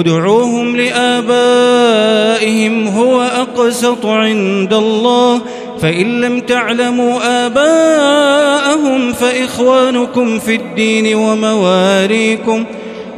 ادعوهم 0.00 0.76
لآبائهم 0.76 2.88
هو 2.88 3.22
أقسط 3.22 4.06
عند 4.06 4.74
الله. 4.74 5.40
فإن 5.80 6.20
لم 6.20 6.40
تعلموا 6.40 7.46
آباءهم 7.46 9.12
فإخوانكم 9.12 10.38
في 10.38 10.54
الدين 10.54 11.16
ومواريكم. 11.16 12.64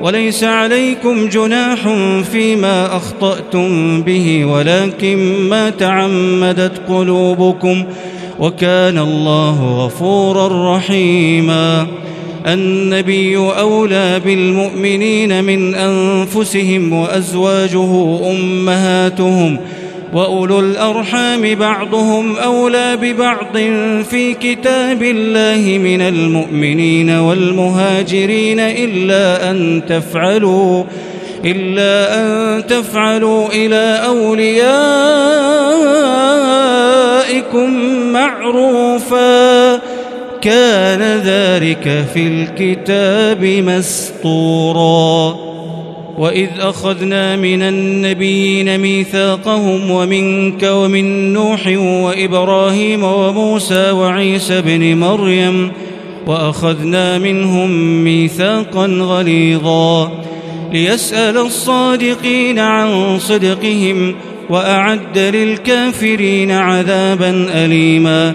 وليس 0.03 0.44
عليكم 0.44 1.28
جناح 1.28 1.78
فيما 2.33 2.97
أخطأتم 2.97 4.03
به 4.03 4.44
ولكن 4.44 5.48
ما 5.50 5.70
تعمدت 5.70 6.72
قلوبكم. 6.88 7.84
وكان 8.38 8.98
الله 8.98 9.84
غفورا 9.84 10.77
رحيماً. 10.77 11.86
النبي 12.47 13.36
أولى 13.36 14.20
بالمؤمنين 14.25 15.44
من 15.44 15.75
أنفسهم 15.75 16.92
وأزواجه 16.92 18.19
أمهاتهم 18.31 19.58
وأولو 20.12 20.61
الأرحام 20.61 21.55
بعضهم 21.55 22.36
أولى 22.36 22.97
ببعض 22.97 23.56
في 24.11 24.34
كتاب 24.34 25.03
الله 25.03 25.78
من 25.78 26.00
المؤمنين 26.00 27.11
والمهاجرين 27.11 28.61
إلا 28.61 29.50
أن 29.50 29.83
تفعلوا 29.89 30.84
إلا 31.44 32.20
أن 32.20 32.66
تفعلوا 32.66 33.48
إلى 33.48 34.00
أوليائكم 34.06 34.50
معروفاً. 38.12 39.88
كان 40.42 41.03
ذلك 41.25 42.06
في 42.14 42.27
الكتاب 42.27 43.44
مسطورا. 43.44 45.36
وإذ 46.19 46.48
أخذنا 46.58 47.36
من 47.36 47.62
النبيين 47.62 48.78
ميثاقهم 48.78 49.91
ومنك 49.91 50.62
ومن 50.62 51.33
نوح 51.33 51.66
وإبراهيم 51.77 53.05
وموسى 53.05 53.91
وعيسى 53.91 54.62
بن 54.62 54.97
مريم 54.97 55.72
وأخذنا 56.27 57.19
منهم 57.19 57.70
ميثاقا 58.05 58.86
غليظا. 58.86 60.12
ليسأل 60.72 61.37
الصادقين 61.37 62.59
عن 62.59 63.19
صدقهم 63.19 64.15
وأعد 64.50 65.19
للكافرين 65.19 66.50
عذابا 66.50 67.49
أليما. 67.55 68.34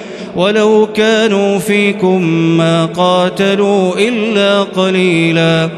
ولو 0.35 0.87
كانوا 0.95 1.59
فيكم 1.59 2.21
ما 2.57 2.85
قاتلوا 2.85 3.95
إلا 3.97 4.63
قليلا. 4.63 5.69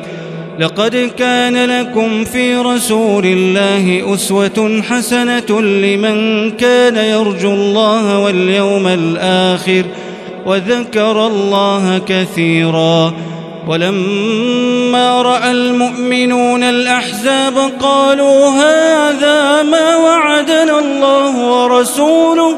لقد 0.59 1.11
كان 1.17 1.65
لكم 1.65 2.23
في 2.23 2.55
رسول 2.55 3.25
الله 3.25 4.13
أسوة 4.13 4.81
حسنة 4.89 5.61
لمن 5.61 6.51
كان 6.51 6.95
يرجو 6.95 7.53
الله 7.53 8.19
واليوم 8.19 8.87
الآخر 8.87 9.83
وذكر 10.45 11.27
الله 11.27 12.01
كثيرا. 12.07 13.13
ولما 13.67 15.21
رأى 15.21 15.51
المؤمنون 15.51 16.63
الأحزاب 16.63 17.53
قالوا 17.81 18.49
هذا 18.49 19.63
ما 19.63 19.95
وعدنا 19.95 20.79
الله 20.79 21.51
ورسوله 21.51 22.57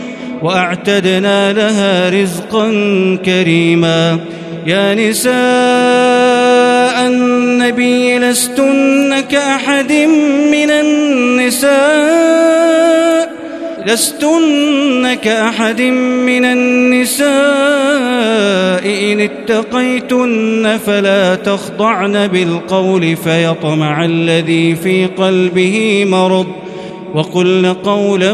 وأعتدنا 0.43 1.53
لها 1.53 2.09
رزقا 2.09 2.71
كريما. 3.25 4.19
يا 4.67 4.95
نساء 4.95 5.31
النبي 7.07 8.19
لستن 8.19 9.19
كأحد 9.19 9.91
من 10.51 10.71
النساء. 10.71 11.71
لستن 13.87 15.13
كأحد 15.13 15.81
من 15.81 16.45
النساء. 16.45 17.31
إن 18.85 19.19
اتقيتن 19.19 20.77
فلا 20.85 21.35
تخضعن 21.35 22.27
بالقول 22.27 23.15
فيطمع 23.15 24.05
الذي 24.05 24.75
في 24.75 25.05
قلبه 25.05 26.05
مرض. 26.07 26.47
وقلن 27.13 27.65
قولا 27.65 28.33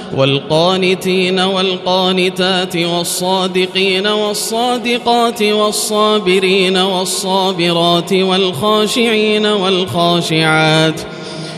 والقانتين 0.17 1.39
والقانتات 1.39 2.75
والصادقين 2.75 4.07
والصادقات 4.07 5.43
والصابرين 5.43 6.77
والصابرات 6.77 8.13
والخاشعين 8.13 9.45
والخاشعات 9.45 11.01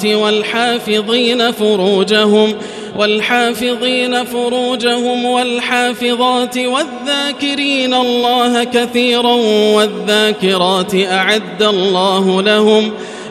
والحافظين 0.07 1.50
فروجهم 1.52 2.55
والحافظين 2.96 4.24
فروجهم 4.24 5.24
والحافظات 5.24 6.58
والذاكرين 6.58 7.94
الله 7.94 8.64
كثيرا 8.64 9.34
والذاكرات 9.74 10.94
أعد 10.94 11.62
الله 11.62 12.42
لهم 12.42 12.92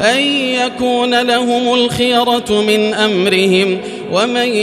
أن 0.00 0.20
يكون 0.66 1.22
لهم 1.22 1.74
الخيرة 1.74 2.60
من 2.66 2.94
أمرهم 2.94 3.78
ومن 4.12 4.54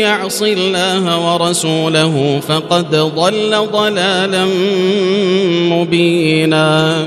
يعص 0.00 0.42
الله 0.42 1.32
ورسوله 1.34 2.40
فقد 2.48 2.90
ضل 2.96 3.66
ضلالا 3.72 4.46
مبينا 5.70 7.06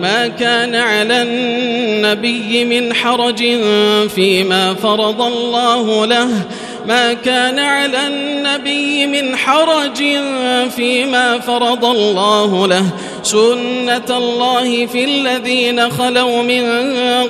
ما 0.00 0.28
كان 0.28 0.74
على 0.74 1.22
النبي 1.22 2.64
من 2.64 2.94
حرج 2.94 3.44
فيما 4.14 4.74
فرض 4.74 5.22
الله 5.22 6.06
له. 6.06 6.28
ما 6.88 7.12
كان 7.12 7.58
على 7.58 8.06
النبي 8.06 9.06
من 9.06 9.36
حرج 9.36 10.02
فيما 10.76 11.38
فرض 11.38 11.84
الله 11.84 12.66
له. 12.66 12.84
سنة 13.22 14.18
الله 14.18 14.86
في 14.86 15.04
الذين 15.04 15.90
خلوا 15.90 16.42
من 16.42 16.64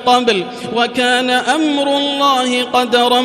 قبل 0.07 0.45
وكان 0.77 1.31
أمر 1.31 1.97
الله 1.97 2.63
قدرا 2.63 3.23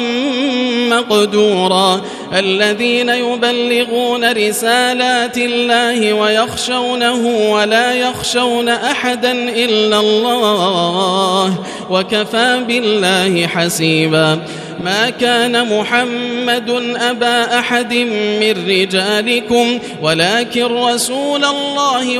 مقدورا 0.90 2.02
الذين 2.34 3.10
يبلغون 3.10 4.32
رسالات 4.32 5.38
الله 5.38 6.14
ويخشونه 6.14 7.52
ولا 7.52 7.94
يخشون 7.94 8.70
أحدا 8.70 9.32
إلا 9.32 10.00
الله 10.00 11.54
وكفى 11.90 12.64
بالله 12.68 13.48
حسيبا 13.48 14.40
ما 14.84 15.10
كان 15.10 15.80
محمد 15.80 16.96
أبا 16.96 17.60
أحد 17.60 17.94
من 18.42 18.68
رجالكم 18.68 19.80
ولكن 20.02 20.64
رسول 20.64 21.46
الله 21.46 22.20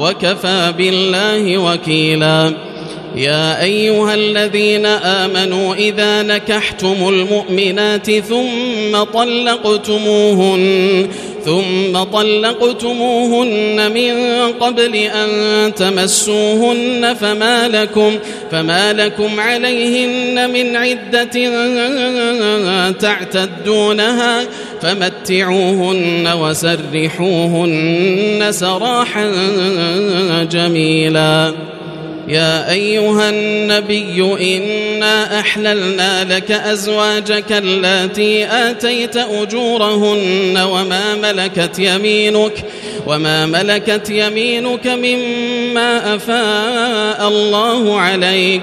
وكفى 0.00 0.74
بالله 0.78 1.58
وكيلا. 1.58 2.52
يا 3.16 3.62
أيها 3.62 4.14
الذين 4.14 4.86
آمنوا 4.86 5.74
إذا 5.74 6.22
نكحتم 6.22 7.08
المؤمنات 7.08 8.10
ثم 8.10 9.02
طلقتموهن 9.14 10.62
ثم 11.44 12.02
طلقتموهن 12.02 13.92
من 13.92 14.12
قبل 14.52 14.94
أن 14.94 15.28
تمسوهن 15.74 17.16
فما 17.20 17.68
لكم 17.68 18.18
فما 18.50 18.92
لكم 18.92 19.40
عليهن 19.40 20.50
من 20.50 20.76
عدة 20.76 21.50
تعتدونها. 22.90 24.46
فمتعوهن 24.82 26.28
وسرحوهن 26.40 27.72
سراحا 28.50 29.30
جميلا. 30.50 31.52
يا 32.28 32.70
أيها 32.70 33.30
النبي 33.30 34.36
إنا 34.56 35.40
أحللنا 35.40 36.24
لك 36.24 36.50
أزواجك 36.50 37.44
التي 37.50 38.46
آتيت 38.46 39.16
أجورهن 39.16 40.58
وما 40.58 41.14
ملكت 41.14 41.78
يمينك 41.78 42.52
وما 43.06 43.46
ملكت 43.46 44.10
يمينك 44.10 44.86
مما 44.86 46.14
أفاء 46.14 47.28
الله 47.28 48.00
عليك. 48.00 48.62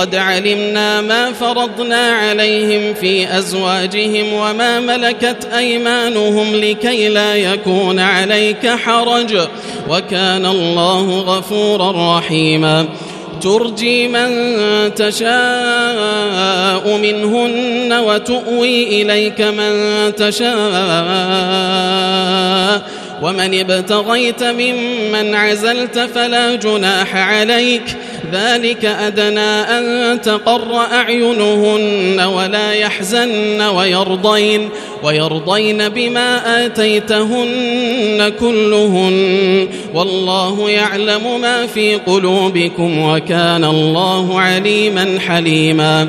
قد 0.00 0.14
علمنا 0.14 1.00
ما 1.00 1.32
فرضنا 1.32 2.10
عليهم 2.10 2.94
في 2.94 3.38
أزواجهم 3.38 4.32
وما 4.32 4.80
ملكت 4.80 5.48
أيمانهم 5.56 6.56
لكي 6.56 7.08
لا 7.08 7.36
يكون 7.36 7.98
عليك 7.98 8.68
حرج 8.68 9.38
وكان 9.88 10.46
الله 10.46 11.20
غفورا 11.20 12.18
رحيما. 12.18 12.86
ترجي 13.40 14.08
من 14.08 14.30
تشاء 14.94 15.28
منهن 16.96 17.92
وتؤوي 17.92 19.02
إليك 19.02 19.40
من 19.40 19.72
تشاء. 20.16 20.50
ومن 23.22 23.60
ابتغيت 23.60 24.42
ممن 24.42 25.34
عزلت 25.34 25.98
فلا 26.14 26.54
جناح 26.54 27.16
عليك. 27.16 27.96
ذلك 28.32 28.84
أدنى 28.84 29.40
أن 29.40 30.20
تقر 30.20 30.76
أعينهن 30.76 32.20
ولا 32.20 32.72
يحزن 32.72 33.62
ويرضين 33.62 34.68
ويرضين 35.02 35.88
بما 35.88 36.66
آتيتهن 36.66 38.32
كلهن 38.40 39.68
والله 39.94 40.70
يعلم 40.70 41.40
ما 41.40 41.66
في 41.66 41.94
قلوبكم 41.94 42.98
وكان 42.98 43.64
الله 43.64 44.40
عليما 44.40 45.18
حليما 45.28 46.08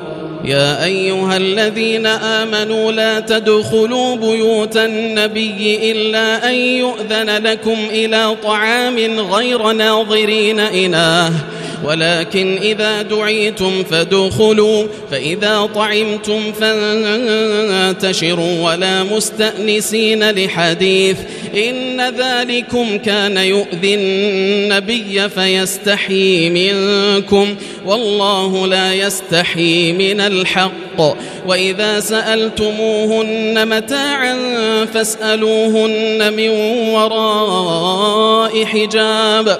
يا 0.45 0.83
أيها 0.83 1.37
الذين 1.37 2.05
آمنوا 2.05 2.91
لا 2.91 3.19
تدخلوا 3.19 4.15
بيوت 4.15 4.77
النبي 4.77 5.91
إلا 5.91 6.49
أن 6.49 6.53
يؤذن 6.53 7.29
لكم 7.43 7.77
إلى 7.89 8.35
طعام 8.43 9.19
غير 9.19 9.71
ناظرين 9.71 10.59
إناه 10.59 11.31
ولكن 11.83 12.57
إذا 12.57 13.01
دعيتم 13.01 13.83
فادخلوا 13.83 14.87
فإذا 15.11 15.69
طعمتم 15.75 16.51
فانتشروا 16.51 18.61
ولا 18.61 19.03
مستأنسين 19.03 20.31
لحديث 20.31 21.17
إن 21.55 22.01
ذلكم 22.01 22.97
كان 22.97 23.37
يؤذي 23.37 23.95
النبي 23.95 25.29
فيستحيي 25.29 26.49
منكم 26.49 27.55
والله 27.85 28.67
لا 28.67 28.93
يستحيي 28.93 29.93
من 29.93 30.21
الحق. 30.21 30.71
وإذا 31.47 31.99
سألتموهن 31.99 33.67
متاعا 33.67 34.35
فاسألوهن 34.93 36.33
من 36.33 36.49
وراء 36.89 38.65
حجاب. 38.65 39.59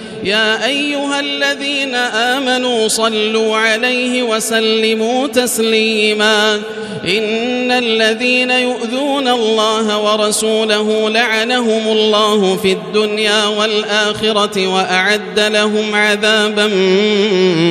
يا 0.23 0.65
أيها 0.65 1.19
الذين 1.19 1.95
آمنوا 1.95 2.87
صلوا 2.87 3.57
عليه 3.57 4.23
وسلموا 4.23 5.27
تسليما. 5.27 6.61
إن 7.07 7.71
الذين 7.71 8.51
يؤذون 8.51 9.27
الله 9.27 9.99
ورسوله 9.99 11.09
لعنهم 11.09 11.87
الله 11.87 12.55
في 12.55 12.71
الدنيا 12.71 13.45
والآخرة 13.45 14.67
وأعد 14.67 15.39
لهم 15.39 15.95
عذابا 15.95 16.67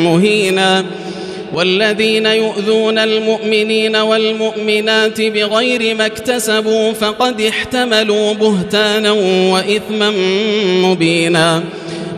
مهينا. 0.04 0.84
والذين 1.54 2.26
يؤذون 2.26 2.98
المؤمنين 2.98 3.96
والمؤمنات 3.96 5.20
بغير 5.20 5.94
ما 5.94 6.06
اكتسبوا 6.06 6.92
فقد 6.92 7.40
احتملوا 7.40 8.32
بهتانا 8.32 9.10
وإثما 9.52 10.10
مبينا. 10.82 11.62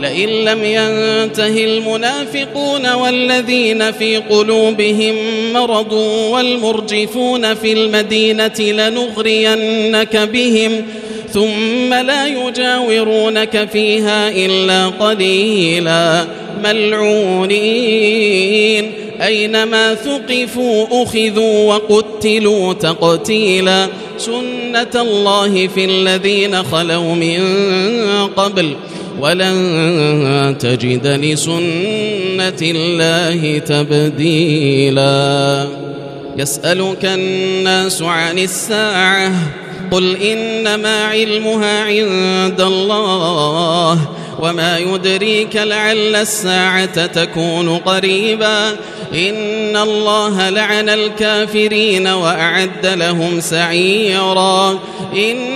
لئن 0.00 0.28
لم 0.28 0.64
ينته 0.64 1.64
المنافقون 1.64 2.92
والذين 2.92 3.92
في 3.92 4.16
قلوبهم 4.16 5.14
مرض 5.52 5.92
والمرجفون 6.32 7.54
في 7.54 7.72
المدينة 7.72 8.60
لنغرينك 8.60 10.16
بهم 10.16 10.82
ثم 11.32 11.94
لا 11.94 12.26
يجاورونك 12.26 13.68
فيها 13.72 14.28
إلا 14.28 14.86
قليلا. 14.86 16.26
ملعونين. 16.64 17.72
أينما 19.22 19.94
ثقفوا 19.94 20.86
أخذوا 21.02 21.74
وقتلوا 21.74 22.72
تقتيلا. 22.72 23.88
سنة 24.18 25.02
الله 25.02 25.68
في 25.74 25.84
الذين 25.84 26.62
خلوا 26.62 27.14
من 27.14 27.38
قبل. 28.36 28.76
ولن 29.20 30.56
تجد 30.60 31.06
لسنة 31.06 32.60
الله 32.62 33.58
تبديلا. 33.58 35.06
يسألك 36.36 37.04
الناس 37.04 38.02
عن 38.02 38.38
الساعة 38.38 39.32
قل 39.90 40.16
إنما 40.16 41.04
علمها 41.04 41.84
عند 41.84 42.60
الله 42.60 43.98
وما 44.40 44.78
يدريك 44.78 45.56
لعل 45.56 46.16
الساعة 46.16 47.06
تكون 47.06 47.78
قريبا. 47.78 48.70
إن 49.14 49.76
الله 49.76 50.50
لعن 50.50 50.88
الكافرين 50.88 52.06
وأعد 52.06 52.86
لهم 52.86 53.40
سعيرا. 53.40 54.78
إن 55.16 55.55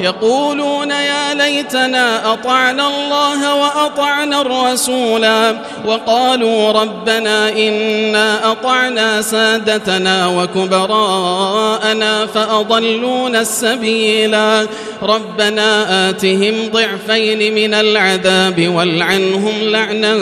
يقولون 0.00 0.90
يا 0.90 1.34
ليتنا 1.34 2.32
أطعنا 2.32 2.88
الله 2.88 3.54
وأطعنا 3.54 4.40
الرسولا 4.40 5.56
وقالوا 5.86 6.72
ربنا 6.72 7.48
إنا 7.48 8.52
أطعنا 8.52 9.22
سادتنا 9.22 10.26
وكبراءنا 10.26 12.26
فأضلونا 12.26 13.40
السبيلا 13.40 14.66
ربنا 15.02 16.10
آتهم 16.10 16.54
ضعفين 16.72 17.54
من 17.54 17.74
العذاب 17.74 18.68
والعنهم 18.74 19.54
لعنا 19.62 20.14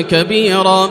كبيرا 0.00 0.90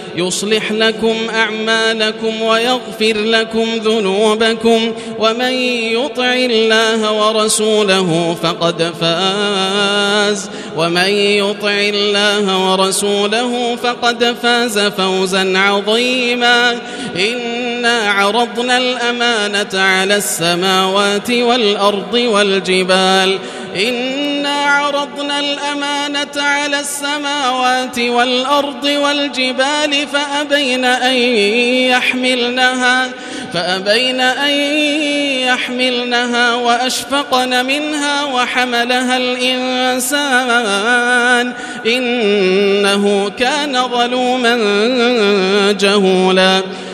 يصلح 0.15 0.71
لكم 0.71 1.15
أعمالكم 1.29 2.41
ويغفر 2.41 3.17
لكم 3.17 3.67
ذنوبكم 3.75 4.93
ومن 5.19 5.51
يطع 5.93 6.33
الله 6.33 7.11
ورسوله 7.11 8.37
فقد 8.43 8.93
فاز 9.01 10.49
ومن 10.77 11.09
يطع 11.09 11.71
الله 11.71 12.71
ورسوله 12.71 13.75
فقد 13.75 14.35
فاز 14.43 14.79
فوزا 14.79 15.57
عظيما 15.57 16.77
إنا 17.81 18.11
عرضنا 18.11 18.77
الأمانة 18.77 19.69
على 19.73 20.15
السماوات 20.15 21.31
والأرض 21.31 22.13
والجبال. 22.13 23.39
إنا 23.75 24.49
عرضنا 24.49 25.39
الأمانة 25.39 26.27
على 26.37 26.79
السماوات 26.79 27.99
والأرض 27.99 28.83
والجبال 28.83 30.07
فأبين 30.13 30.85
أن 30.85 31.15
يحملنها 31.89 33.09
فأبين 33.53 34.21
أن 34.21 34.51
يحملنها 35.47 36.53
وأشفقن 36.55 37.65
منها 37.65 38.23
وحملها 38.23 39.17
الإنسان. 39.17 40.61
إنه 41.85 43.31
كان 43.39 43.87
ظلوما 43.87 44.57
جهولا. 45.71 46.61